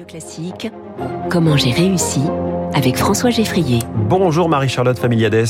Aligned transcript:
Classique, 0.00 0.70
comment 1.28 1.58
j'ai 1.58 1.70
réussi 1.70 2.20
avec 2.72 2.96
François 2.96 3.28
Geffrier. 3.28 3.80
Bonjour 4.08 4.48
Marie-Charlotte 4.48 4.98
Familiades. 4.98 5.44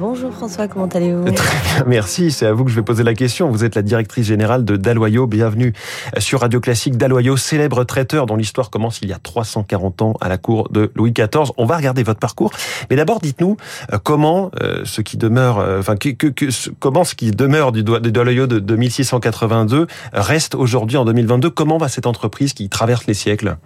Bonjour 0.00 0.32
François, 0.32 0.66
comment 0.66 0.86
allez-vous? 0.86 1.30
Très 1.30 1.58
bien, 1.74 1.84
merci. 1.86 2.30
C'est 2.30 2.46
à 2.46 2.54
vous 2.54 2.64
que 2.64 2.70
je 2.70 2.76
vais 2.76 2.82
poser 2.82 3.02
la 3.02 3.12
question. 3.12 3.50
Vous 3.50 3.64
êtes 3.64 3.74
la 3.74 3.82
directrice 3.82 4.24
générale 4.24 4.64
de 4.64 4.76
Daloyo. 4.76 5.26
Bienvenue 5.26 5.74
sur 6.16 6.40
Radio 6.40 6.58
Classique. 6.58 6.96
Daloyo, 6.96 7.36
célèbre 7.36 7.84
traiteur 7.84 8.24
dont 8.24 8.36
l'histoire 8.36 8.70
commence 8.70 9.00
il 9.02 9.10
y 9.10 9.12
a 9.12 9.18
340 9.18 10.00
ans 10.00 10.14
à 10.22 10.30
la 10.30 10.38
cour 10.38 10.70
de 10.70 10.90
Louis 10.94 11.12
XIV. 11.12 11.52
On 11.58 11.66
va 11.66 11.76
regarder 11.76 12.02
votre 12.02 12.18
parcours. 12.18 12.50
Mais 12.88 12.96
d'abord, 12.96 13.20
dites-nous 13.20 13.58
euh, 13.92 13.98
comment 14.02 14.50
euh, 14.62 14.80
ce 14.86 15.02
qui 15.02 15.18
demeure, 15.18 15.58
euh, 15.58 15.80
enfin, 15.80 15.96
que, 15.96 16.08
que, 16.08 16.46
comment 16.78 17.04
ce 17.04 17.14
qui 17.14 17.30
demeure 17.30 17.70
du 17.70 17.82
de 17.82 17.98
Daloyo 17.98 18.46
de, 18.46 18.58
de 18.58 18.76
1682 18.76 19.86
reste 20.14 20.54
aujourd'hui 20.54 20.96
en 20.96 21.04
2022. 21.04 21.50
Comment 21.50 21.76
va 21.76 21.90
cette 21.90 22.06
entreprise 22.06 22.54
qui 22.54 22.70
traverse 22.70 23.06
les 23.06 23.12
siècles? 23.12 23.58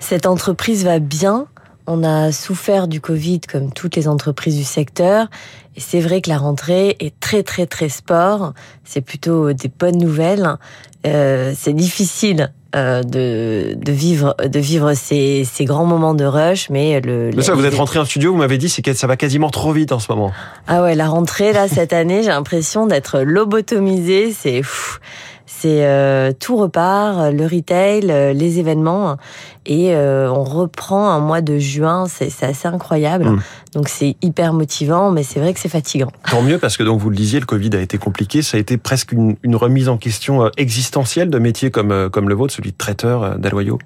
Cette 0.00 0.26
entreprise 0.26 0.84
va 0.84 0.98
bien. 0.98 1.46
On 1.92 2.04
a 2.04 2.30
souffert 2.30 2.86
du 2.86 3.00
Covid 3.00 3.40
comme 3.40 3.72
toutes 3.72 3.96
les 3.96 4.06
entreprises 4.06 4.56
du 4.56 4.62
secteur. 4.62 5.26
Et 5.74 5.80
c'est 5.80 5.98
vrai 5.98 6.20
que 6.20 6.30
la 6.30 6.38
rentrée 6.38 6.96
est 7.00 7.18
très 7.18 7.42
très 7.42 7.66
très 7.66 7.88
sport. 7.88 8.52
C'est 8.84 9.00
plutôt 9.00 9.52
des 9.52 9.66
bonnes 9.66 9.98
nouvelles. 9.98 10.54
Euh, 11.04 11.52
c'est 11.56 11.72
difficile 11.72 12.52
euh, 12.76 13.02
de, 13.02 13.74
de, 13.74 13.90
vivre 13.90 14.36
de 14.38 14.58
vivre 14.60 14.94
ces, 14.94 15.42
ces, 15.44 15.64
grands 15.64 15.84
moments 15.84 16.14
de 16.14 16.24
rush, 16.24 16.70
mais 16.70 17.00
le. 17.00 17.30
Mais 17.34 17.42
ça, 17.42 17.54
vous 17.54 17.64
êtes 17.64 17.74
rentré 17.74 17.98
en 17.98 18.04
studio, 18.04 18.30
vous 18.30 18.38
m'avez 18.38 18.58
dit, 18.58 18.68
c'est 18.68 18.82
que 18.82 18.92
ça 18.92 19.08
va 19.08 19.16
quasiment 19.16 19.50
trop 19.50 19.72
vite 19.72 19.90
en 19.90 19.98
ce 19.98 20.12
moment. 20.12 20.30
Ah 20.68 20.84
ouais, 20.84 20.94
la 20.94 21.08
rentrée 21.08 21.52
là 21.52 21.66
cette 21.66 21.92
année, 21.92 22.22
j'ai 22.22 22.28
l'impression 22.28 22.86
d'être 22.86 23.18
lobotomisée. 23.18 24.32
C'est 24.32 24.62
c'est 25.52 25.84
euh, 25.84 26.32
tout 26.38 26.56
repart, 26.56 27.32
le 27.32 27.44
retail, 27.44 28.06
euh, 28.08 28.32
les 28.32 28.60
événements, 28.60 29.16
et 29.66 29.94
euh, 29.94 30.30
on 30.30 30.44
reprend 30.44 31.10
un 31.10 31.18
mois 31.18 31.40
de 31.40 31.58
juin. 31.58 32.06
C'est 32.06 32.30
assez 32.44 32.68
incroyable. 32.68 33.26
Mmh. 33.28 33.42
Donc 33.74 33.88
c'est 33.88 34.16
hyper 34.22 34.52
motivant, 34.52 35.10
mais 35.10 35.22
c'est 35.24 35.40
vrai 35.40 35.52
que 35.52 35.58
c'est 35.58 35.68
fatigant. 35.68 36.12
Tant 36.30 36.42
mieux 36.42 36.58
parce 36.58 36.76
que 36.76 36.84
donc 36.84 37.00
vous 37.00 37.10
le 37.10 37.16
disiez, 37.16 37.40
le 37.40 37.46
Covid 37.46 37.70
a 37.74 37.80
été 37.80 37.98
compliqué. 37.98 38.42
Ça 38.42 38.56
a 38.56 38.60
été 38.60 38.76
presque 38.76 39.12
une, 39.12 39.36
une 39.42 39.56
remise 39.56 39.88
en 39.88 39.96
question 39.96 40.48
existentielle 40.56 41.30
de 41.30 41.38
métiers 41.38 41.70
comme 41.70 42.08
comme 42.10 42.28
le 42.28 42.34
vôtre, 42.34 42.54
celui 42.54 42.70
de 42.70 42.76
traiteur 42.78 43.38
d'Aloyau? 43.38 43.78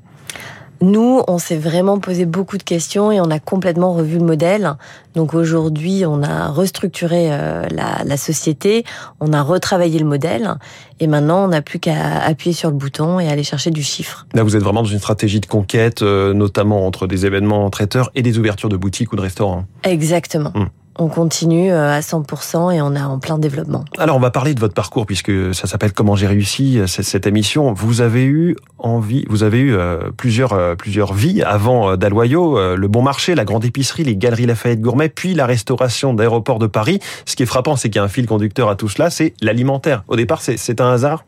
Nous, 0.80 1.22
on 1.28 1.38
s'est 1.38 1.56
vraiment 1.56 1.98
posé 1.98 2.26
beaucoup 2.26 2.58
de 2.58 2.62
questions 2.62 3.10
et 3.12 3.20
on 3.20 3.30
a 3.30 3.38
complètement 3.38 3.92
revu 3.92 4.18
le 4.18 4.24
modèle. 4.24 4.74
Donc 5.14 5.34
aujourd'hui, 5.34 6.04
on 6.06 6.22
a 6.22 6.48
restructuré 6.48 7.28
la, 7.28 8.02
la, 8.04 8.16
société, 8.16 8.84
on 9.20 9.32
a 9.32 9.42
retravaillé 9.42 9.98
le 9.98 10.04
modèle 10.04 10.54
et 11.00 11.06
maintenant, 11.06 11.44
on 11.44 11.48
n'a 11.48 11.62
plus 11.62 11.78
qu'à 11.78 12.18
appuyer 12.20 12.52
sur 12.52 12.70
le 12.70 12.76
bouton 12.76 13.20
et 13.20 13.28
aller 13.28 13.44
chercher 13.44 13.70
du 13.70 13.82
chiffre. 13.82 14.26
Là, 14.34 14.42
vous 14.42 14.56
êtes 14.56 14.62
vraiment 14.62 14.82
dans 14.82 14.88
une 14.88 14.98
stratégie 14.98 15.40
de 15.40 15.46
conquête, 15.46 16.02
notamment 16.02 16.86
entre 16.86 17.06
des 17.06 17.26
événements 17.26 17.70
traiteurs 17.70 18.10
et 18.14 18.22
des 18.22 18.38
ouvertures 18.38 18.68
de 18.68 18.76
boutiques 18.76 19.12
ou 19.12 19.16
de 19.16 19.22
restaurants. 19.22 19.64
Exactement. 19.84 20.50
Hum 20.54 20.68
on 20.98 21.08
continue 21.08 21.72
à 21.72 22.00
100% 22.00 22.74
et 22.74 22.80
on 22.80 22.94
est 22.94 23.02
en 23.02 23.18
plein 23.18 23.38
développement. 23.38 23.84
Alors 23.98 24.16
on 24.16 24.20
va 24.20 24.30
parler 24.30 24.54
de 24.54 24.60
votre 24.60 24.74
parcours 24.74 25.06
puisque 25.06 25.54
ça 25.54 25.66
s'appelle 25.66 25.92
Comment 25.92 26.16
j'ai 26.16 26.26
réussi 26.26 26.80
cette 26.86 27.26
émission. 27.26 27.72
Vous 27.72 28.00
avez 28.00 28.24
eu 28.24 28.56
envie, 28.78 29.24
vous 29.28 29.42
avez 29.42 29.58
eu 29.58 29.76
plusieurs 30.16 30.76
plusieurs 30.76 31.12
vies 31.12 31.42
avant 31.42 31.96
Daloyo, 31.96 32.76
le 32.76 32.88
bon 32.88 33.02
marché, 33.02 33.34
la 33.34 33.44
grande 33.44 33.64
épicerie, 33.64 34.04
les 34.04 34.16
galeries 34.16 34.46
Lafayette 34.46 34.80
Gourmet, 34.80 35.08
puis 35.08 35.34
la 35.34 35.46
restauration 35.46 36.14
d'aéroport 36.14 36.58
de 36.58 36.66
Paris. 36.66 37.00
Ce 37.26 37.36
qui 37.36 37.42
est 37.42 37.46
frappant, 37.46 37.76
c'est 37.76 37.88
qu'il 37.90 37.98
y 37.98 38.00
a 38.00 38.04
un 38.04 38.08
fil 38.08 38.26
conducteur 38.26 38.68
à 38.68 38.76
tout 38.76 38.88
cela, 38.88 39.10
c'est 39.10 39.34
l'alimentaire. 39.40 40.04
Au 40.08 40.16
départ, 40.16 40.40
c'est 40.42 40.80
un 40.80 40.90
hasard? 40.92 41.24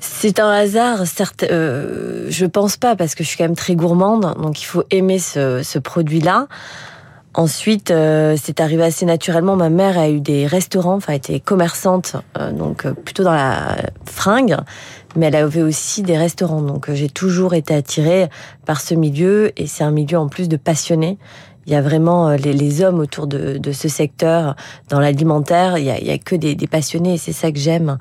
C'est 0.00 0.40
un 0.40 0.50
hasard, 0.50 1.06
certes. 1.06 1.44
Euh, 1.44 2.26
je 2.28 2.44
pense 2.44 2.76
pas 2.76 2.96
parce 2.96 3.14
que 3.14 3.22
je 3.22 3.28
suis 3.28 3.38
quand 3.38 3.44
même 3.44 3.54
très 3.54 3.76
gourmande, 3.76 4.34
donc 4.40 4.60
il 4.60 4.64
faut 4.64 4.82
aimer 4.90 5.20
ce, 5.20 5.62
ce 5.62 5.78
produit-là. 5.78 6.48
Ensuite, 7.34 7.90
euh, 7.90 8.36
c'est 8.40 8.60
arrivé 8.60 8.82
assez 8.82 9.06
naturellement. 9.06 9.56
Ma 9.56 9.70
mère 9.70 9.98
a 9.98 10.10
eu 10.10 10.20
des 10.20 10.46
restaurants, 10.46 10.96
enfin, 10.96 11.14
était 11.14 11.40
commerçante, 11.40 12.16
euh, 12.38 12.52
donc 12.52 12.84
euh, 12.84 12.92
plutôt 12.92 13.24
dans 13.24 13.32
la 13.32 13.76
fringue, 14.04 14.56
mais 15.16 15.26
elle 15.26 15.36
avait 15.36 15.62
aussi 15.62 16.02
des 16.02 16.18
restaurants. 16.18 16.60
Donc, 16.60 16.92
j'ai 16.92 17.08
toujours 17.08 17.54
été 17.54 17.74
attirée 17.74 18.28
par 18.66 18.82
ce 18.82 18.94
milieu, 18.94 19.50
et 19.56 19.66
c'est 19.66 19.82
un 19.82 19.92
milieu 19.92 20.18
en 20.18 20.28
plus 20.28 20.48
de 20.48 20.58
passionnés. 20.58 21.16
Il 21.64 21.72
y 21.72 21.76
a 21.76 21.80
vraiment 21.80 22.30
les, 22.30 22.52
les 22.52 22.82
hommes 22.82 22.98
autour 22.98 23.26
de, 23.26 23.56
de, 23.56 23.72
ce 23.72 23.88
secteur, 23.88 24.56
dans 24.90 25.00
l'alimentaire, 25.00 25.78
il 25.78 25.84
y 25.84 25.90
a, 25.90 25.98
y 25.98 26.10
a 26.10 26.18
que 26.18 26.34
des, 26.34 26.54
des 26.54 26.66
passionnés, 26.66 27.14
et 27.14 27.18
c'est 27.18 27.32
ça 27.32 27.50
que 27.50 27.58
j'aime 27.58 27.96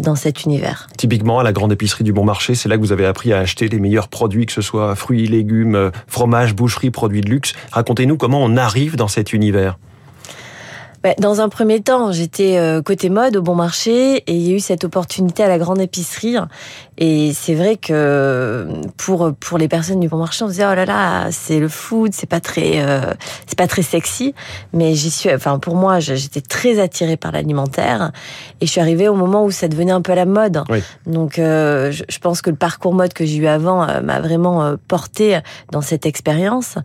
dans 0.00 0.14
cet 0.14 0.44
univers. 0.44 0.88
Typiquement, 0.96 1.38
à 1.38 1.42
la 1.42 1.52
grande 1.52 1.72
épicerie 1.72 2.04
du 2.04 2.12
Bon 2.12 2.24
Marché, 2.24 2.54
c'est 2.54 2.68
là 2.68 2.76
que 2.76 2.80
vous 2.80 2.92
avez 2.92 3.06
appris 3.06 3.32
à 3.32 3.38
acheter 3.38 3.68
les 3.68 3.78
meilleurs 3.78 4.08
produits, 4.08 4.46
que 4.46 4.52
ce 4.52 4.62
soit 4.62 4.94
fruits, 4.94 5.26
légumes, 5.26 5.90
fromage, 6.06 6.54
boucherie, 6.54 6.90
produits 6.90 7.20
de 7.20 7.30
luxe. 7.30 7.54
Racontez-nous 7.72 8.16
comment 8.16 8.42
on 8.42 8.56
arrive 8.56 8.96
dans 8.96 9.08
cet 9.08 9.32
univers. 9.32 9.78
Dans 11.18 11.40
un 11.40 11.48
premier 11.48 11.80
temps, 11.80 12.12
j'étais 12.12 12.58
côté 12.84 13.10
mode 13.10 13.36
au 13.36 13.42
bon 13.42 13.54
marché 13.54 14.16
et 14.16 14.32
il 14.34 14.42
y 14.42 14.52
a 14.52 14.56
eu 14.56 14.60
cette 14.60 14.84
opportunité 14.84 15.42
à 15.42 15.48
la 15.48 15.58
grande 15.58 15.80
épicerie. 15.80 16.36
Et 16.96 17.32
c'est 17.34 17.54
vrai 17.54 17.76
que 17.76 18.66
pour 18.96 19.32
pour 19.40 19.58
les 19.58 19.66
personnes 19.66 19.98
du 19.98 20.08
bon 20.08 20.18
marché, 20.18 20.44
on 20.44 20.46
se 20.46 20.52
disait 20.52 20.66
oh 20.70 20.74
là 20.74 20.84
là, 20.84 21.28
c'est 21.32 21.58
le 21.58 21.68
food, 21.68 22.14
c'est 22.14 22.28
pas 22.28 22.40
très 22.40 22.82
euh, 22.82 23.12
c'est 23.46 23.58
pas 23.58 23.66
très 23.66 23.82
sexy. 23.82 24.32
Mais 24.72 24.94
j'y 24.94 25.10
suis, 25.10 25.34
enfin 25.34 25.58
pour 25.58 25.74
moi, 25.74 25.98
j'étais 25.98 26.40
très 26.40 26.78
attirée 26.78 27.16
par 27.16 27.32
l'alimentaire 27.32 28.12
et 28.60 28.66
je 28.66 28.70
suis 28.70 28.80
arrivée 28.80 29.08
au 29.08 29.14
moment 29.14 29.44
où 29.44 29.50
ça 29.50 29.66
devenait 29.66 29.92
un 29.92 30.02
peu 30.02 30.12
à 30.12 30.14
la 30.14 30.24
mode. 30.24 30.62
Oui. 30.68 30.82
Donc 31.06 31.38
euh, 31.38 31.90
je 31.90 32.18
pense 32.18 32.42
que 32.42 32.50
le 32.50 32.56
parcours 32.56 32.94
mode 32.94 33.12
que 33.12 33.24
j'ai 33.24 33.38
eu 33.38 33.46
avant 33.48 33.88
euh, 33.88 34.00
m'a 34.00 34.20
vraiment 34.20 34.76
porté 34.86 35.40
dans 35.72 35.82
cette 35.82 36.06
expérience. 36.06 36.76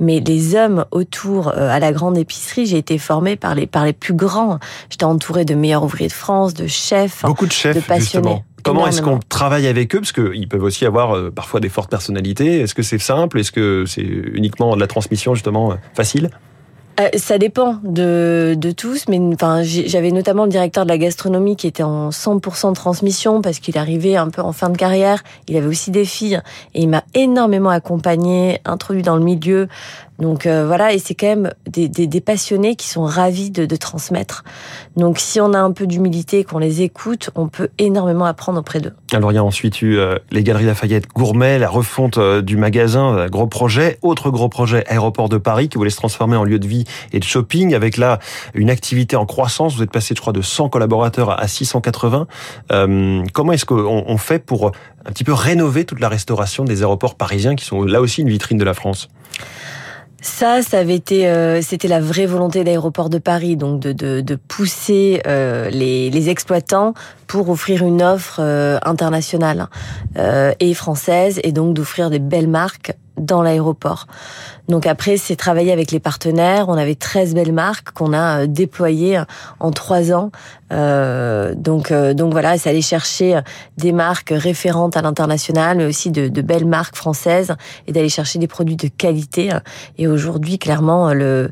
Mais 0.00 0.20
les 0.20 0.54
hommes 0.54 0.86
autour 0.92 1.48
à 1.48 1.78
la 1.78 1.92
grande 1.92 2.16
épicerie, 2.16 2.64
j'ai 2.64 2.78
été 2.78 2.96
formée 2.96 3.36
par 3.36 3.54
les 3.54 3.66
par 3.68 3.84
les 3.84 3.92
plus 3.92 4.14
grands. 4.14 4.58
J'étais 4.90 5.04
entourée 5.04 5.44
de 5.44 5.54
meilleurs 5.54 5.84
ouvriers 5.84 6.08
de 6.08 6.12
France, 6.12 6.54
de 6.54 6.66
chefs, 6.66 7.22
beaucoup 7.24 7.46
de 7.46 7.52
chefs, 7.52 7.76
de 7.76 7.80
passionnés. 7.80 8.28
Justement. 8.28 8.44
Comment 8.64 8.86
est-ce 8.86 9.00
qu'on 9.00 9.20
travaille 9.20 9.66
avec 9.66 9.94
eux? 9.94 10.00
Parce 10.00 10.12
qu'ils 10.12 10.48
peuvent 10.48 10.62
aussi 10.62 10.84
avoir 10.84 11.16
euh, 11.16 11.30
parfois 11.30 11.60
des 11.60 11.68
fortes 11.68 11.90
personnalités. 11.90 12.60
Est-ce 12.60 12.74
que 12.74 12.82
c'est 12.82 12.98
simple? 12.98 13.38
Est-ce 13.38 13.52
que 13.52 13.84
c'est 13.86 14.02
uniquement 14.02 14.74
de 14.74 14.80
la 14.80 14.86
transmission 14.86 15.34
justement 15.34 15.74
facile? 15.94 16.30
Euh, 17.00 17.08
ça 17.16 17.38
dépend 17.38 17.78
de, 17.84 18.56
de 18.58 18.70
tous, 18.72 19.06
mais 19.08 19.20
enfin, 19.32 19.62
j'avais 19.62 20.10
notamment 20.10 20.44
le 20.44 20.50
directeur 20.50 20.84
de 20.84 20.88
la 20.88 20.98
gastronomie 20.98 21.54
qui 21.54 21.68
était 21.68 21.84
en 21.84 22.10
100% 22.10 22.70
de 22.70 22.74
transmission 22.74 23.40
parce 23.40 23.60
qu'il 23.60 23.78
arrivait 23.78 24.16
un 24.16 24.30
peu 24.30 24.42
en 24.42 24.52
fin 24.52 24.68
de 24.68 24.76
carrière. 24.76 25.22
Il 25.46 25.56
avait 25.56 25.68
aussi 25.68 25.92
des 25.92 26.04
filles 26.04 26.40
et 26.74 26.82
il 26.82 26.88
m'a 26.88 27.04
énormément 27.14 27.70
accompagné, 27.70 28.60
introduit 28.64 29.02
dans 29.02 29.16
le 29.16 29.22
milieu. 29.22 29.68
Donc 30.18 30.46
euh, 30.46 30.66
voilà, 30.66 30.92
et 30.92 30.98
c'est 30.98 31.14
quand 31.14 31.28
même 31.28 31.52
des, 31.66 31.88
des, 31.88 32.06
des, 32.06 32.20
passionnés 32.20 32.74
qui 32.74 32.88
sont 32.88 33.04
ravis 33.04 33.50
de, 33.50 33.66
de, 33.66 33.76
transmettre. 33.76 34.42
Donc 34.96 35.18
si 35.18 35.40
on 35.40 35.52
a 35.54 35.58
un 35.58 35.70
peu 35.70 35.86
d'humilité, 35.86 36.42
qu'on 36.42 36.58
les 36.58 36.82
écoute, 36.82 37.30
on 37.36 37.48
peut 37.48 37.68
énormément 37.78 38.24
apprendre 38.24 38.58
auprès 38.58 38.80
d'eux. 38.80 38.94
Alors 39.12 39.30
il 39.30 39.36
y 39.36 39.38
a 39.38 39.44
ensuite 39.44 39.80
eu 39.80 39.98
euh, 39.98 40.16
les 40.30 40.42
Galeries 40.42 40.66
Lafayette 40.66 41.08
Gourmet, 41.08 41.58
la 41.58 41.68
refonte 41.68 42.18
euh, 42.18 42.42
du 42.42 42.56
magasin, 42.56 43.26
gros 43.28 43.46
projet. 43.46 43.98
Autre 44.02 44.30
gros 44.30 44.48
projet, 44.48 44.84
Aéroport 44.88 45.28
de 45.28 45.38
Paris, 45.38 45.68
qui 45.68 45.78
voulait 45.78 45.90
se 45.90 45.96
transformer 45.96 46.36
en 46.36 46.44
lieu 46.44 46.58
de 46.58 46.66
vie 46.66 46.84
et 47.12 47.20
de 47.20 47.24
shopping, 47.24 47.74
avec 47.74 47.96
là 47.96 48.18
une 48.54 48.70
activité 48.70 49.14
en 49.16 49.26
croissance. 49.26 49.76
Vous 49.76 49.82
êtes 49.82 49.92
passé, 49.92 50.14
je 50.16 50.20
crois, 50.20 50.32
de 50.32 50.42
100 50.42 50.68
collaborateurs 50.68 51.40
à 51.40 51.46
680. 51.46 52.26
Euh, 52.72 53.22
comment 53.32 53.52
est-ce 53.52 53.64
qu'on 53.64 54.04
on 54.06 54.16
fait 54.16 54.38
pour 54.38 54.72
un 55.06 55.12
petit 55.12 55.24
peu 55.24 55.32
rénover 55.32 55.84
toute 55.84 56.00
la 56.00 56.08
restauration 56.08 56.64
des 56.64 56.82
aéroports 56.82 57.14
parisiens, 57.14 57.54
qui 57.54 57.64
sont 57.64 57.84
là 57.84 58.00
aussi 58.00 58.22
une 58.22 58.28
vitrine 58.28 58.58
de 58.58 58.64
la 58.64 58.74
France? 58.74 59.08
Ça, 60.20 60.62
ça 60.62 60.78
avait 60.78 60.96
été, 60.96 61.28
euh, 61.28 61.62
c'était 61.62 61.86
la 61.86 62.00
vraie 62.00 62.26
volonté 62.26 62.64
d'aéroport 62.64 63.08
de 63.08 63.18
Paris, 63.18 63.56
donc 63.56 63.80
de, 63.80 64.34
pousser 64.48 65.22
euh, 65.26 65.70
les, 65.70 66.28
exploitants 66.28 66.94
pour 67.28 67.48
offrir 67.50 67.84
une 67.84 68.02
offre 68.02 68.40
euh, 68.40 68.78
internationale 68.82 69.68
et 70.60 70.74
française, 70.74 71.40
et 71.44 71.52
donc 71.52 71.74
d'offrir 71.74 72.10
des 72.10 72.18
belles 72.18 72.48
marques 72.48 72.92
dans 73.18 73.42
l'aéroport. 73.42 74.06
Donc 74.68 74.86
après, 74.86 75.16
c'est 75.16 75.36
travailler 75.36 75.72
avec 75.72 75.90
les 75.92 76.00
partenaires. 76.00 76.68
On 76.68 76.74
avait 76.74 76.94
13 76.94 77.34
belles 77.34 77.52
marques 77.52 77.92
qu'on 77.92 78.12
a 78.12 78.46
déployées 78.46 79.20
en 79.60 79.70
trois 79.70 80.12
ans. 80.12 80.30
Euh, 80.70 81.54
donc, 81.56 81.90
euh, 81.90 82.12
donc 82.12 82.32
voilà, 82.32 82.58
c'est 82.58 82.68
aller 82.68 82.82
chercher 82.82 83.40
des 83.78 83.92
marques 83.92 84.32
référentes 84.36 84.96
à 84.96 85.02
l'international, 85.02 85.78
mais 85.78 85.86
aussi 85.86 86.10
de, 86.10 86.28
de, 86.28 86.42
belles 86.42 86.66
marques 86.66 86.96
françaises 86.96 87.54
et 87.86 87.92
d'aller 87.92 88.10
chercher 88.10 88.38
des 88.38 88.46
produits 88.46 88.76
de 88.76 88.88
qualité. 88.88 89.50
Et 89.96 90.06
aujourd'hui, 90.06 90.58
clairement, 90.58 91.14
le, 91.14 91.50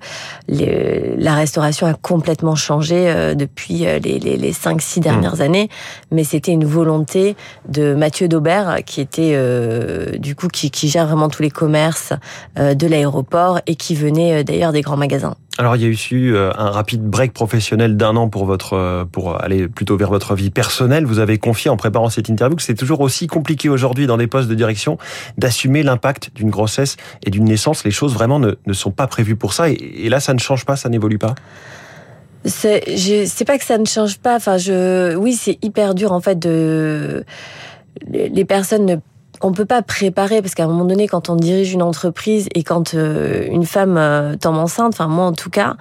le, 0.49 1.15
la 1.17 1.35
restauration 1.35 1.87
a 1.87 1.95
complètement 1.95 2.55
changé 2.55 3.09
euh, 3.09 3.35
depuis 3.35 3.79
les, 3.79 4.01
les, 4.01 4.37
les 4.37 4.53
5-6 4.53 5.01
dernières 5.01 5.37
mmh. 5.37 5.41
années. 5.41 5.69
Mais 6.11 6.25
c'était 6.25 6.53
une 6.53 6.67
volonté 6.67 7.37
de 7.69 7.95
Mathieu 7.95 8.29
Daubert, 8.29 8.81
qui 8.85 9.01
était 9.01 9.33
euh, 9.35 10.19
du 10.19 10.35
coup 10.35 10.49
qui, 10.49 10.71
qui 10.71 10.89
gère 10.89 11.07
vraiment 11.07 11.29
tous 11.29 11.43
les 11.43 11.51
commerce 11.57 12.13
de 12.57 12.87
l'aéroport 12.87 13.61
et 13.67 13.75
qui 13.75 13.95
venaient 13.95 14.45
d'ailleurs 14.45 14.73
des 14.73 14.83
grands 14.83 14.97
magasins. 14.97 15.35
Alors 15.59 15.75
il 15.75 15.83
y 15.83 15.87
a 15.87 15.89
eu 16.11 16.37
un 16.37 16.71
rapide 16.71 17.03
break 17.03 17.33
professionnel 17.33 17.97
d'un 17.97 18.15
an 18.15 18.29
pour 18.29 18.45
votre 18.45 19.07
pour 19.11 19.43
aller 19.43 19.69
plutôt 19.69 19.97
vers 19.97 20.11
votre 20.11 20.35
vie 20.35 20.51
personnelle. 20.51 21.07
Vous 21.07 21.19
avez 21.19 21.39
confié 21.39 21.71
en 21.71 21.79
préparant 21.79 22.11
cette 22.11 22.29
interview 22.29 22.57
que 22.57 22.63
c'est 22.63 22.75
toujours 22.75 23.01
aussi 23.01 23.27
compliqué 23.27 23.71
aujourd'hui 23.71 24.07
dans 24.07 24.19
des 24.19 24.27
postes 24.27 24.49
de 24.49 24.55
direction 24.55 24.99
d'assumer 25.39 25.83
l'impact 25.83 26.31
d'une 26.35 26.51
grossesse 26.51 26.97
et 27.25 27.31
d'une 27.31 27.45
naissance. 27.45 27.85
Les 27.85 27.91
choses 27.91 28.13
vraiment 28.13 28.39
ne, 28.39 28.53
ne 28.67 28.73
sont 28.75 28.91
pas 28.91 29.07
prévues 29.07 29.37
pour 29.37 29.55
ça 29.55 29.71
et, 29.71 29.75
et 29.75 30.09
là 30.11 30.21
ça 30.21 30.35
ne 30.35 30.39
change 30.39 30.67
pas, 30.67 30.77
ça 30.77 30.91
n'évolue 30.91 31.19
pas? 31.19 31.35
C'est 32.45 33.45
pas 33.47 33.59
que 33.59 33.65
ça 33.65 33.79
ne 33.79 33.87
change 33.87 34.19
pas. 34.19 34.37
Enfin, 34.37 34.57
je, 34.57 35.17
oui, 35.17 35.33
c'est 35.33 35.59
hyper 35.63 35.95
dur 35.95 36.13
en 36.13 36.21
fait 36.21 36.39
de. 36.39 37.25
Les 38.09 38.45
personnes 38.45 38.85
ne 38.85 38.97
on 39.43 39.53
peut 39.53 39.65
pas 39.65 39.83
préparer 39.83 40.43
parce 40.43 40.55
qu'à 40.55 40.65
un 40.65 40.69
moment 40.69 40.85
donné, 40.85 41.09
quand 41.09 41.29
on 41.29 41.37
dirige 41.37 41.73
une 41.73 41.83
entreprise 41.83 42.49
et 42.55 42.63
quand 42.63 42.95
euh, 42.95 43.47
une 43.51 43.65
femme 43.65 43.97
euh, 43.97 44.37
tombe 44.37 44.57
enceinte, 44.57 44.95
enfin 44.95 45.09
moi 45.09 45.27
en 45.27 45.33
tout 45.33 45.51
cas, 45.51 45.77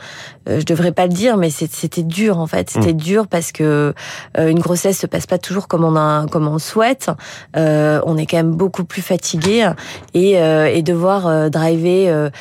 euh, 0.48 0.60
je 0.60 0.66
devrais 0.66 0.92
pas 0.92 1.08
le 1.08 1.14
dire, 1.14 1.38
mais 1.38 1.50
c'était 1.50 2.04
dur 2.04 2.40
en 2.40 2.48
fait. 2.48 2.70
C'était 2.70 2.94
mmh. 2.94 2.98
dur 2.98 3.28
parce 3.28 3.52
que 3.52 3.94
une 4.38 4.60
grossesse 4.60 5.00
se 5.00 5.08
passe 5.08 5.26
pas 5.26 5.38
toujours 5.38 5.68
comme 5.68 5.84
on 5.84 5.96
a, 5.96 6.28
comme 6.28 6.48
on 6.48 6.60
souhaite. 6.60 7.10
on 7.56 8.18
est 8.18 8.26
quand 8.26 8.38
même 8.38 8.54
beaucoup 8.54 8.84
plus 8.84 9.02
fatigué 9.02 9.70
et, 10.14 10.34
et 10.34 10.82
devoir 10.82 11.50
driver, 11.50 12.32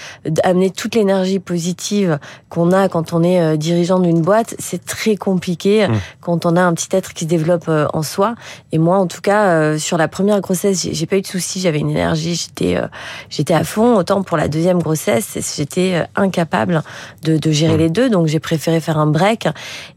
amener 0.42 0.70
toute 0.70 0.94
l'énergie 0.94 1.38
positive 1.38 2.18
qu'on 2.48 2.72
a 2.72 2.88
quand 2.88 3.12
on 3.12 3.22
est 3.22 3.56
dirigeant 3.56 3.98
d'une 3.98 4.20
boîte, 4.20 4.54
c'est 4.58 4.84
très 4.84 5.16
compliqué 5.16 5.88
mmh. 5.88 5.92
quand 6.20 6.46
on 6.46 6.56
a 6.56 6.62
un 6.62 6.74
petit 6.74 6.94
être 6.94 7.14
qui 7.14 7.24
se 7.24 7.28
développe 7.28 7.70
en 7.92 8.02
soi. 8.02 8.34
Et 8.72 8.78
moi 8.78 8.98
en 8.98 9.06
tout 9.06 9.20
cas, 9.20 9.78
sur 9.78 9.96
la 9.96 10.08
première 10.08 10.40
grossesse, 10.40 10.86
j'ai 10.90 11.03
pas 11.06 11.16
eu 11.16 11.22
de 11.22 11.26
soucis, 11.26 11.60
j'avais 11.60 11.78
une 11.78 11.90
énergie, 11.90 12.34
j'étais 12.34 12.76
euh, 12.76 12.86
j'étais 13.30 13.54
à 13.54 13.64
fond. 13.64 13.96
Autant 13.96 14.22
pour 14.22 14.36
la 14.36 14.48
deuxième 14.48 14.82
grossesse, 14.82 15.38
j'étais 15.56 15.94
euh, 15.94 16.04
incapable 16.16 16.82
de, 17.22 17.36
de 17.36 17.52
gérer 17.52 17.76
les 17.76 17.90
deux, 17.90 18.10
donc 18.10 18.26
j'ai 18.26 18.40
préféré 18.40 18.80
faire 18.80 18.98
un 18.98 19.06
break. 19.06 19.48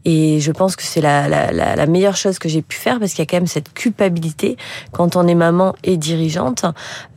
Et 0.04 0.40
je 0.40 0.52
pense 0.52 0.76
que 0.76 0.82
c'est 0.82 1.00
la, 1.00 1.28
la, 1.28 1.52
la, 1.52 1.86
meilleure 1.86 2.16
chose 2.16 2.38
que 2.38 2.48
j'ai 2.48 2.62
pu 2.62 2.76
faire 2.76 2.98
parce 2.98 3.12
qu'il 3.12 3.20
y 3.20 3.22
a 3.22 3.26
quand 3.26 3.36
même 3.36 3.46
cette 3.46 3.72
culpabilité 3.72 4.56
quand 4.92 5.16
on 5.16 5.26
est 5.26 5.34
maman 5.34 5.74
et 5.84 5.96
dirigeante 5.96 6.64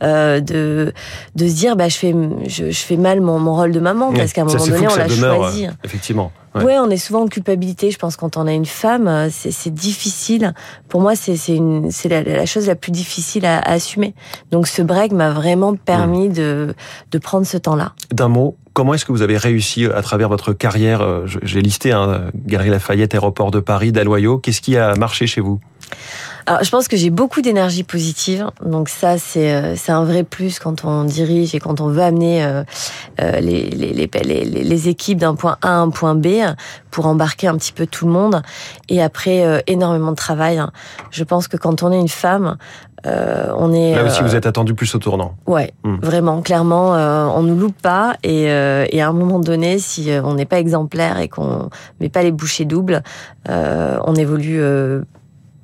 euh, 0.02 0.40
de 0.40 0.92
de 1.34 1.48
se 1.48 1.54
dire 1.54 1.76
bah 1.76 1.88
je 1.88 1.96
fais 1.96 2.14
je, 2.46 2.70
je 2.70 2.82
fais 2.82 2.96
mal 2.96 3.20
mon, 3.20 3.38
mon 3.38 3.54
rôle 3.54 3.72
de 3.72 3.80
maman 3.80 4.12
parce 4.12 4.32
qu'à 4.32 4.42
un 4.42 4.44
moment 4.44 4.64
donné 4.64 4.88
on 4.88 4.96
l'a 4.96 5.08
choisi. 5.08 5.66
effectivement. 5.84 6.32
Ouais. 6.54 6.78
on 6.78 6.90
est 6.90 6.96
souvent 6.96 7.22
en 7.22 7.28
culpabilité. 7.28 7.90
Je 7.90 7.98
pense 7.98 8.16
quand 8.16 8.36
on 8.36 8.46
a 8.46 8.52
une 8.52 8.66
femme, 8.66 9.08
euh, 9.08 9.28
c'est 9.30 9.72
difficile. 9.72 10.54
Pour 10.88 11.00
moi, 11.00 11.14
c'est 11.16 11.36
la, 12.08 12.22
la, 12.22 12.46
chose 12.46 12.66
la 12.66 12.74
plus 12.74 12.92
difficile 12.92 13.46
à, 13.46 13.58
assumer. 13.60 14.14
Donc 14.50 14.66
ce 14.66 14.82
break 14.82 15.12
m'a 15.12 15.30
vraiment 15.30 15.74
permis 15.74 16.28
hmm. 16.28 16.32
de 16.32 16.74
de 17.10 17.18
prendre 17.18 17.46
ce 17.46 17.56
temps-là. 17.56 17.92
D'un 18.10 18.28
mot, 18.28 18.56
comment 18.72 18.94
est-ce 18.94 19.04
que 19.04 19.12
vous 19.12 19.22
avez 19.22 19.36
réussi 19.36 19.86
à 19.86 20.02
travers 20.02 20.28
votre 20.28 20.52
carrière 20.52 21.00
euh, 21.00 21.26
J'ai 21.42 21.62
listé 21.62 21.92
hein, 21.92 22.30
Galerie 22.34 22.70
Lafayette, 22.70 23.14
Aéroport 23.14 23.50
de 23.50 23.60
Paris, 23.60 23.92
Daloyau. 23.92 24.38
Qu'est-ce 24.38 24.60
qui 24.60 24.76
a 24.76 24.94
marché 24.94 25.26
chez 25.26 25.40
vous? 25.40 25.60
Alors, 26.46 26.64
je 26.64 26.70
pense 26.70 26.88
que 26.88 26.96
j'ai 26.96 27.10
beaucoup 27.10 27.40
d'énergie 27.40 27.84
positive, 27.84 28.46
donc 28.64 28.88
ça 28.88 29.18
c'est 29.18 29.52
euh, 29.52 29.76
c'est 29.76 29.92
un 29.92 30.04
vrai 30.04 30.24
plus 30.24 30.58
quand 30.58 30.84
on 30.84 31.04
dirige 31.04 31.54
et 31.54 31.60
quand 31.60 31.80
on 31.80 31.86
veut 31.86 32.02
amener 32.02 32.44
euh, 32.44 32.64
euh, 33.20 33.40
les, 33.40 33.70
les, 33.70 33.92
les, 33.92 34.44
les 34.44 34.88
équipes 34.88 35.18
d'un 35.18 35.34
point 35.34 35.56
A 35.62 35.68
à 35.68 35.74
un 35.74 35.90
point 35.90 36.14
B 36.14 36.28
pour 36.90 37.06
embarquer 37.06 37.46
un 37.46 37.56
petit 37.56 37.72
peu 37.72 37.86
tout 37.86 38.06
le 38.06 38.12
monde. 38.12 38.42
Et 38.88 39.02
après 39.02 39.62
énormément 39.66 40.10
de 40.10 40.16
travail. 40.16 40.60
Je 41.10 41.24
pense 41.24 41.48
que 41.48 41.56
quand 41.56 41.82
on 41.82 41.92
est 41.92 41.98
une 41.98 42.08
femme, 42.08 42.56
on 43.04 43.72
est 43.72 43.94
là 43.94 44.04
aussi 44.04 44.22
vous 44.22 44.36
êtes 44.36 44.46
attendu 44.46 44.74
plus 44.74 44.94
au 44.94 44.98
tournant. 44.98 45.34
Ouais, 45.46 45.72
hmm. 45.84 45.96
vraiment, 46.02 46.42
clairement, 46.42 46.90
on 46.90 47.42
nous 47.42 47.56
loupe 47.56 47.80
pas 47.80 48.16
et, 48.22 48.42
et 48.44 49.02
à 49.02 49.08
un 49.08 49.12
moment 49.12 49.38
donné, 49.38 49.78
si 49.78 50.10
on 50.22 50.34
n'est 50.34 50.44
pas 50.44 50.58
exemplaire 50.58 51.18
et 51.18 51.28
qu'on 51.28 51.70
met 52.00 52.08
pas 52.08 52.22
les 52.22 52.32
bouchées 52.32 52.64
doubles, 52.64 53.02
on 53.48 54.14
évolue, 54.14 54.60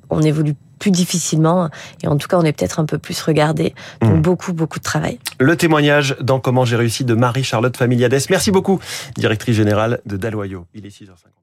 on 0.09 0.21
évolue 0.21 0.55
plus 0.79 0.91
difficilement. 0.91 1.69
Et 2.03 2.07
en 2.07 2.17
tout 2.17 2.27
cas, 2.27 2.37
on 2.37 2.43
est 2.43 2.53
peut-être 2.53 2.79
un 2.79 2.85
peu 2.85 2.97
plus 2.97 3.21
regardé. 3.21 3.75
Donc, 4.01 4.13
mmh. 4.13 4.21
beaucoup, 4.21 4.53
beaucoup 4.53 4.79
de 4.79 4.83
travail. 4.83 5.19
Le 5.39 5.55
témoignage 5.55 6.15
dans 6.21 6.39
Comment 6.39 6.65
j'ai 6.65 6.77
réussi 6.77 7.03
de 7.03 7.13
Marie-Charlotte 7.13 7.75
Familiades. 7.75 8.15
Merci 8.29 8.51
beaucoup, 8.51 8.79
directrice 9.17 9.55
générale 9.55 9.99
de 10.05 10.17
Daloyo. 10.17 10.65
Il 10.73 10.85
est 10.85 10.89
6h50. 10.89 11.38